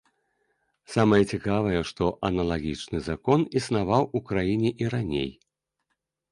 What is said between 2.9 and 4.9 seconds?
закон існаваў у краіне